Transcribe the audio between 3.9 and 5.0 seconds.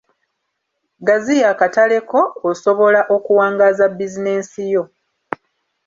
bizinensi yo.